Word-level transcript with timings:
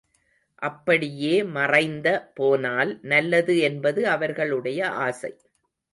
அப்படியே 0.61 1.43
மறைந்த 1.49 2.07
போனால் 2.33 2.99
நல்லது 3.03 3.59
என்பது 3.59 4.07
அவர்களுடைய 4.07 4.79
ஆசை. 5.05 5.31